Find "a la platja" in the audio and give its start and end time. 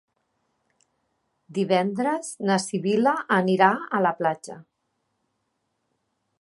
3.99-4.59